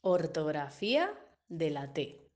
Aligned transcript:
Ortografía 0.00 1.12
de 1.48 1.70
la 1.70 1.92
T. 1.92 2.30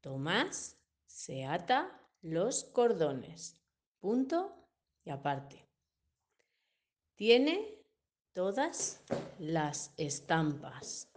Tomás 0.00 0.78
se 1.06 1.44
ata 1.44 2.00
los 2.22 2.64
cordones. 2.64 3.60
Punto 4.00 4.68
y 5.04 5.10
aparte. 5.10 5.68
Tiene 7.14 7.84
todas 8.32 9.02
las 9.38 9.92
estampas. 9.96 11.10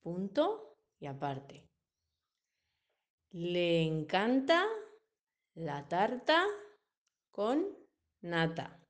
Punto 0.00 0.78
y 0.98 1.06
aparte. 1.06 1.68
Le 3.30 3.82
encanta 3.82 4.66
la 5.54 5.86
tarta 5.88 6.44
con 7.30 7.66
nata. 8.22 8.80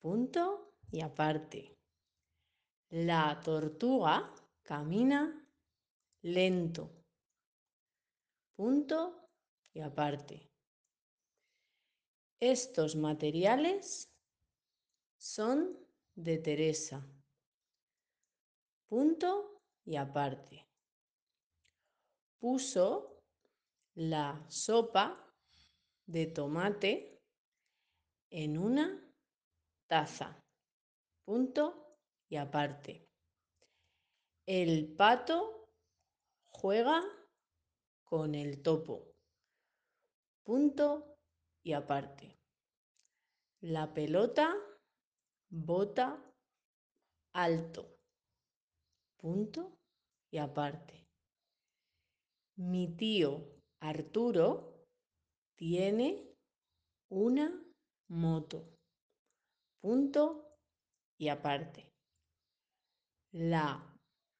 Punto 0.00 0.74
y 0.90 1.00
aparte. 1.00 1.73
La 2.96 3.40
tortuga 3.40 4.32
camina 4.62 5.44
lento. 6.22 7.04
Punto 8.54 9.30
y 9.72 9.80
aparte. 9.80 10.48
Estos 12.38 12.94
materiales 12.94 14.14
son 15.18 15.76
de 16.14 16.38
Teresa. 16.38 17.04
Punto 18.86 19.60
y 19.84 19.96
aparte. 19.96 20.64
Puso 22.38 23.24
la 23.94 24.46
sopa 24.48 25.34
de 26.06 26.26
tomate 26.26 27.20
en 28.30 28.56
una 28.56 29.12
taza. 29.88 30.40
Punto 31.24 31.83
y 32.34 32.36
aparte. 32.36 33.08
El 34.44 34.96
pato 34.96 35.70
juega 36.46 37.00
con 38.02 38.34
el 38.34 38.60
topo. 38.60 39.14
Punto 40.42 41.16
y 41.62 41.74
aparte. 41.74 42.36
La 43.60 43.94
pelota 43.94 44.52
bota 45.48 46.08
alto. 47.34 48.00
Punto 49.16 49.78
y 50.32 50.38
aparte. 50.38 51.06
Mi 52.56 52.96
tío 52.96 53.62
Arturo 53.78 54.88
tiene 55.54 56.34
una 57.10 57.64
moto. 58.08 58.76
Punto 59.80 60.58
y 61.16 61.28
aparte. 61.28 61.93
La 63.36 63.82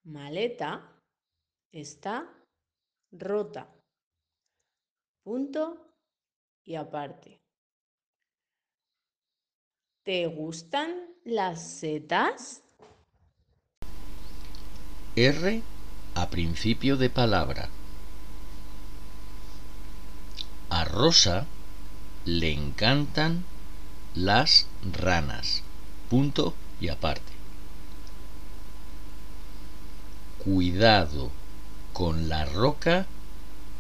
maleta 0.04 0.88
está 1.72 2.32
rota. 3.10 3.66
Punto 5.24 5.96
y 6.64 6.76
aparte. 6.76 7.40
¿Te 10.04 10.28
gustan 10.28 10.94
las 11.24 11.60
setas? 11.60 12.62
R 15.16 15.62
a 16.14 16.30
principio 16.30 16.96
de 16.96 17.10
palabra. 17.10 17.68
A 20.70 20.84
Rosa 20.84 21.48
le 22.24 22.52
encantan 22.52 23.44
las 24.14 24.68
ranas. 24.84 25.64
Punto 26.08 26.54
y 26.80 26.90
aparte. 26.90 27.43
Cuidado 30.44 31.30
con 31.94 32.28
la 32.28 32.44
roca 32.44 33.06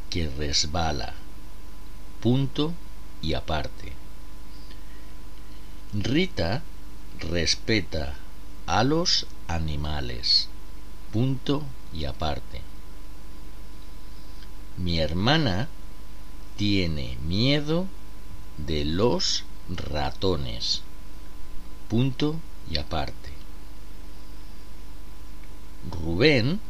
que 0.08 0.30
resbala. 0.30 1.12
Punto 2.22 2.72
y 3.20 3.34
aparte. 3.34 3.92
Rita 5.92 6.62
respeta 7.18 8.14
a 8.64 8.82
los 8.82 9.26
animales. 9.46 10.48
Punto 11.12 11.64
y 11.92 12.06
aparte. 12.06 12.62
Mi 14.78 15.00
hermana 15.00 15.68
tiene 16.56 17.18
miedo 17.26 17.88
de 18.56 18.86
los 18.86 19.44
ratones. 19.68 20.80
Punto 21.88 22.36
y 22.70 22.78
aparte. 22.78 23.23
Rubén, 25.90 26.60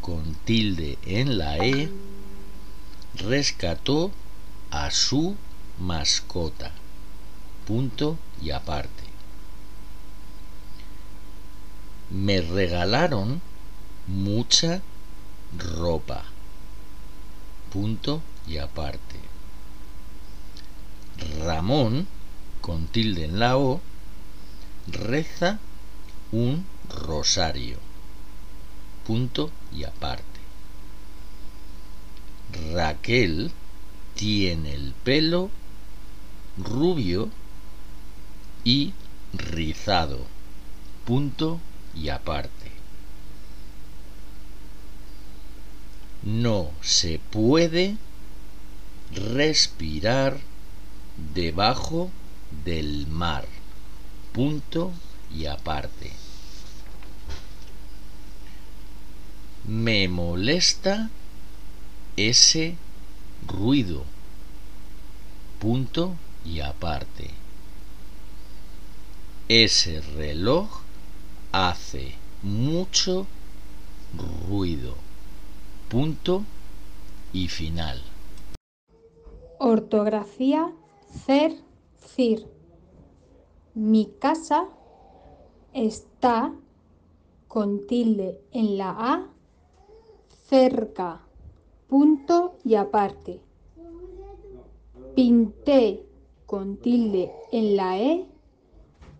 con 0.00 0.34
tilde 0.44 0.98
en 1.04 1.38
la 1.38 1.58
E, 1.58 1.90
rescató 3.14 4.10
a 4.70 4.90
su 4.90 5.36
mascota. 5.78 6.72
Punto 7.66 8.18
y 8.42 8.50
aparte. 8.50 9.04
Me 12.10 12.40
regalaron 12.40 13.40
mucha 14.06 14.82
ropa. 15.56 16.24
Punto 17.72 18.22
y 18.46 18.58
aparte. 18.58 19.20
Ramón, 21.44 22.08
con 22.60 22.86
tilde 22.88 23.26
en 23.26 23.38
la 23.38 23.56
O, 23.56 23.80
reza 24.88 25.60
un 26.32 26.66
rosario. 26.88 27.89
Punto 29.10 29.50
y 29.76 29.82
aparte. 29.82 30.38
Raquel 32.72 33.50
tiene 34.14 34.72
el 34.72 34.94
pelo 35.02 35.50
rubio 36.56 37.28
y 38.62 38.94
rizado. 39.32 40.26
Punto 41.04 41.58
y 41.92 42.10
aparte. 42.10 42.70
No 46.22 46.70
se 46.80 47.18
puede 47.18 47.96
respirar 49.12 50.38
debajo 51.34 52.12
del 52.64 53.08
mar. 53.08 53.44
Punto 54.32 54.92
y 55.34 55.46
aparte. 55.46 56.19
Me 59.66 60.08
molesta 60.08 61.10
ese 62.16 62.76
ruido. 63.46 64.04
Punto 65.58 66.16
y 66.44 66.60
aparte. 66.60 67.30
Ese 69.48 70.00
reloj 70.00 70.68
hace 71.52 72.14
mucho 72.42 73.26
ruido. 74.48 74.94
Punto 75.88 76.44
y 77.32 77.48
final. 77.48 78.02
Ortografía 79.58 80.72
cer, 81.26 81.54
cir. 82.14 82.46
Mi 83.74 84.10
casa 84.18 84.66
está 85.72 86.52
con 87.48 87.86
tilde 87.86 88.40
en 88.52 88.78
la 88.78 88.90
A 88.90 89.26
cerca. 90.50 91.20
Punto 91.86 92.56
y 92.64 92.74
aparte. 92.74 93.40
Pinté 95.14 96.04
con 96.44 96.76
tilde 96.76 97.30
en 97.52 97.76
la 97.76 98.00
E 98.00 98.26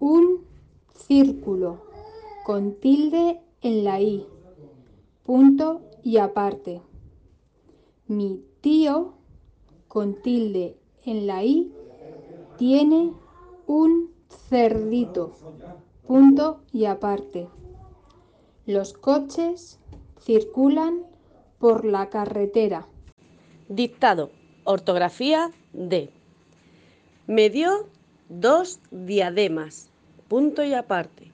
un 0.01 0.41
círculo 0.93 1.83
con 2.45 2.75
tilde 2.75 3.41
en 3.63 3.85
la 3.85 4.01
I. 4.01 4.27
Punto 5.23 5.83
y 6.03 6.17
aparte. 6.17 6.83
Mi 8.09 8.43
tío 8.61 9.13
con 9.87 10.21
tilde 10.23 10.77
en 11.05 11.29
la 11.29 11.45
I 11.45 11.73
tiene 12.59 13.13
un 13.69 14.11
cerdito. 14.49 15.33
Punto 16.09 16.63
y 16.73 16.87
aparte. 16.87 17.49
Los 18.67 18.95
coches 18.95 19.79
circulan 20.19 21.10
por 21.61 21.85
la 21.85 22.09
carretera. 22.09 22.87
Dictado. 23.69 24.33
Ortografía 24.65 25.51
D. 25.73 26.11
Me 27.27 27.51
dio 27.51 27.89
dos 28.29 28.81
diademas. 28.91 29.91
Punto 30.29 30.65
y 30.65 30.75
aparte. 30.75 31.31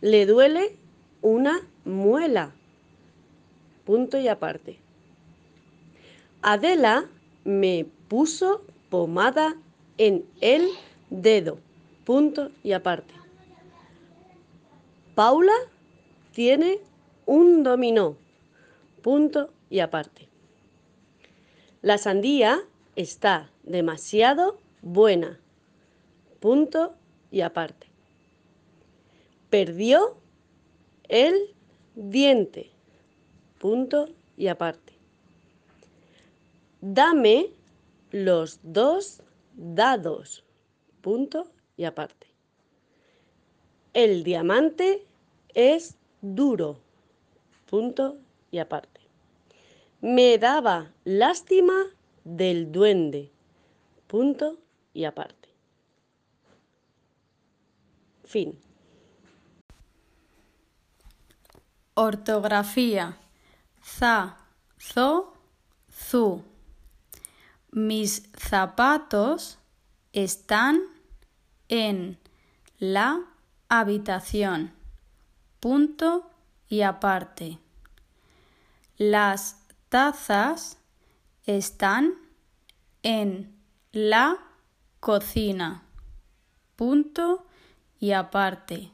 Le 0.00 0.26
duele 0.26 0.76
una 1.22 1.60
muela. 1.84 2.52
Punto 3.84 4.18
y 4.18 4.28
aparte. 4.28 4.78
Adela 6.42 7.06
me 7.44 7.86
puso 8.08 8.62
pomada 8.90 9.56
en 9.98 10.24
el 10.40 10.68
dedo. 11.10 11.58
Punto 12.04 12.50
y 12.62 12.72
aparte. 12.72 13.14
Paula 15.14 15.52
tiene 16.32 16.80
un 17.26 17.62
dominó. 17.62 18.16
Punto 19.02 19.52
y 19.68 19.80
aparte. 19.80 20.28
La 21.82 21.96
sandía 21.96 22.60
está 22.96 23.50
demasiado 23.62 24.58
buena. 24.82 25.40
Punto 26.40 26.94
y 27.30 27.40
aparte. 27.40 27.86
Perdió 29.48 30.16
el 31.08 31.54
diente. 31.94 32.70
Punto 33.58 34.08
y 34.36 34.48
aparte. 34.48 34.94
Dame 36.80 37.50
los 38.10 38.60
dos 38.62 39.22
dados. 39.54 40.44
Punto 41.00 41.50
y 41.76 41.84
aparte. 41.84 42.26
El 43.92 44.22
diamante 44.24 45.06
es 45.54 45.96
duro. 46.20 46.78
Punto 47.66 48.18
y 48.50 48.58
aparte. 48.58 48.89
Me 50.02 50.38
daba 50.38 50.92
lástima 51.04 51.74
del 52.24 52.72
duende. 52.72 53.30
Punto 54.06 54.58
y 54.94 55.04
aparte. 55.04 55.50
Fin. 58.24 58.58
Ortografía. 61.94 63.18
Za, 63.82 64.38
zo, 64.78 65.34
zu. 65.90 66.44
Mis 67.72 68.30
zapatos 68.38 69.58
están 70.14 70.80
en 71.68 72.18
la 72.78 73.20
habitación. 73.68 74.72
Punto 75.60 76.30
y 76.68 76.80
aparte. 76.80 77.58
Las 78.96 79.59
tazas 79.90 80.78
están 81.44 82.14
en 83.02 83.54
la 83.92 84.38
cocina. 85.00 85.82
Punto 86.76 87.46
y 87.98 88.12
aparte. 88.12 88.92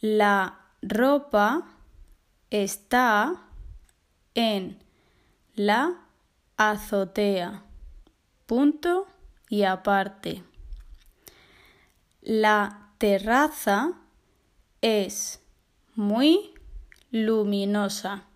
La 0.00 0.60
ropa 0.82 1.66
está 2.50 3.42
en 4.34 4.78
la 5.54 6.02
azotea. 6.56 7.64
Punto 8.46 9.06
y 9.48 9.62
aparte. 9.62 10.44
La 12.20 12.90
terraza 12.98 13.92
es 14.82 15.40
muy 15.94 16.52
luminosa. 17.10 18.26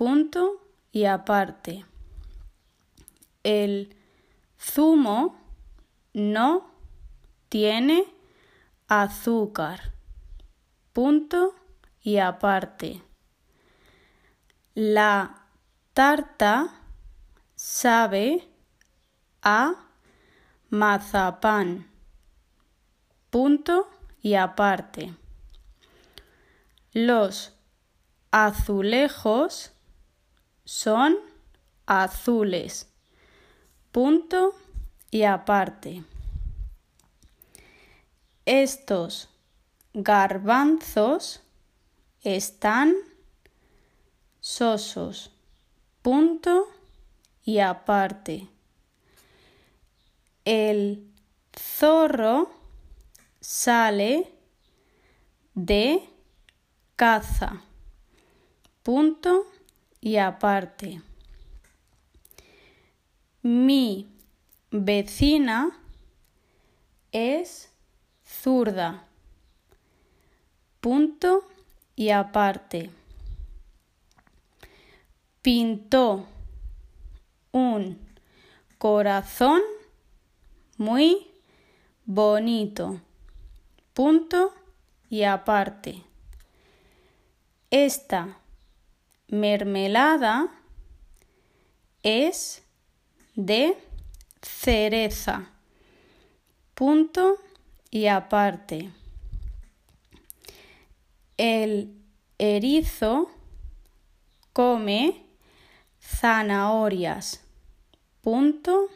Punto 0.00 0.66
y 0.92 1.04
aparte. 1.04 1.84
El 3.42 3.94
zumo 4.58 5.38
no 6.14 6.70
tiene 7.50 8.06
azúcar. 8.88 9.92
Punto 10.94 11.54
y 12.00 12.16
aparte. 12.16 13.02
La 14.74 15.44
tarta 15.92 16.80
sabe 17.54 18.48
a 19.42 19.74
mazapán. 20.70 21.90
Punto 23.28 23.90
y 24.22 24.32
aparte. 24.32 25.14
Los 26.94 27.52
azulejos 28.30 29.74
son 30.70 31.16
azules. 31.84 32.86
Punto 33.90 34.54
y 35.10 35.24
aparte. 35.24 36.04
Estos 38.46 39.28
garbanzos 39.92 41.42
están 42.22 42.94
sosos. 44.38 45.32
Punto 46.02 46.68
y 47.44 47.58
aparte. 47.58 48.46
El 50.44 51.12
zorro 51.52 52.48
sale 53.40 54.32
de 55.54 56.08
caza. 56.94 57.60
Punto 58.84 59.46
y 60.00 60.16
aparte. 60.16 61.02
Mi 63.42 64.08
vecina 64.70 65.70
es 67.12 67.70
zurda. 68.24 69.06
Punto 70.80 71.46
y 71.96 72.10
aparte. 72.10 72.90
Pintó 75.42 76.26
un 77.52 77.98
corazón 78.78 79.60
muy 80.76 81.30
bonito. 82.04 83.00
Punto 83.92 84.54
y 85.08 85.24
aparte. 85.24 86.02
Esta 87.70 88.39
mermelada 89.30 90.48
es 92.02 92.62
de 93.34 93.76
cereza. 94.42 95.50
Punto 96.74 97.36
y 97.90 98.06
aparte. 98.06 98.90
El 101.36 101.94
erizo 102.38 103.30
come 104.52 105.24
zanahorias. 106.00 107.42
Punto 108.22 108.88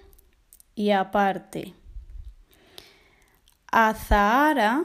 y 0.75 0.91
aparte. 0.91 1.75
Azahara 3.71 4.85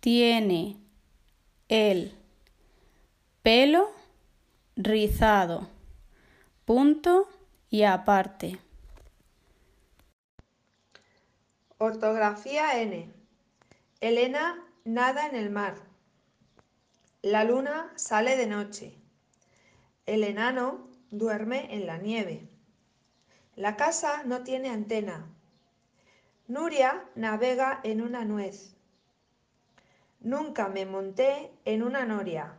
tiene 0.00 0.76
el 1.68 2.14
pelo 3.42 3.90
rizado. 4.78 5.68
Punto 6.64 7.28
y 7.68 7.82
aparte. 7.82 8.60
Ortografía 11.78 12.80
N. 12.80 13.12
Elena 14.00 14.64
nada 14.84 15.26
en 15.26 15.34
el 15.34 15.50
mar. 15.50 15.74
La 17.22 17.42
luna 17.42 17.92
sale 17.96 18.36
de 18.36 18.46
noche. 18.46 18.94
El 20.06 20.22
enano 20.22 20.88
duerme 21.10 21.74
en 21.74 21.88
la 21.88 21.98
nieve. 21.98 22.48
La 23.56 23.74
casa 23.74 24.22
no 24.26 24.44
tiene 24.44 24.70
antena. 24.70 25.26
Nuria 26.46 27.04
navega 27.16 27.80
en 27.82 28.00
una 28.00 28.24
nuez. 28.24 28.76
Nunca 30.20 30.68
me 30.68 30.86
monté 30.86 31.50
en 31.64 31.82
una 31.82 32.04
noria. 32.04 32.56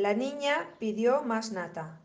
La 0.00 0.14
niña 0.14 0.66
pidió 0.78 1.22
más 1.24 1.52
nata. 1.52 1.99